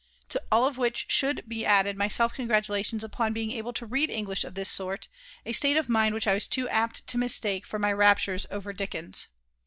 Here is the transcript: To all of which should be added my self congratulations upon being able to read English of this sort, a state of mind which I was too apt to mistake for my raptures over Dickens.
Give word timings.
To 0.29 0.41
all 0.51 0.65
of 0.65 0.79
which 0.79 1.05
should 1.09 1.43
be 1.47 1.63
added 1.63 1.95
my 1.95 2.07
self 2.07 2.33
congratulations 2.33 3.03
upon 3.03 3.33
being 3.33 3.51
able 3.51 3.71
to 3.73 3.85
read 3.85 4.09
English 4.09 4.43
of 4.43 4.55
this 4.55 4.67
sort, 4.71 5.07
a 5.45 5.53
state 5.53 5.77
of 5.77 5.89
mind 5.89 6.15
which 6.15 6.25
I 6.25 6.33
was 6.33 6.47
too 6.47 6.67
apt 6.69 7.05
to 7.05 7.19
mistake 7.19 7.67
for 7.67 7.77
my 7.77 7.93
raptures 7.93 8.47
over 8.49 8.73
Dickens. 8.73 9.27